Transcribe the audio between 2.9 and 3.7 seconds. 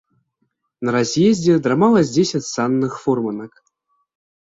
фурманак.